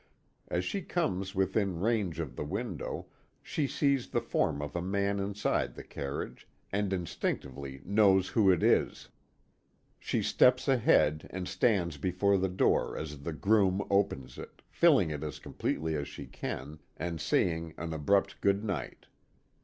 [0.47, 3.05] As she comes within range of the window,
[3.43, 8.63] she sees the form of a man inside the carriage, and instinctively knows who it
[8.63, 9.09] is.
[9.99, 15.21] She steps ahead, and stands before the door as the groom opens it, filling it
[15.23, 19.05] as completely as she can, and saying an abrupt good night.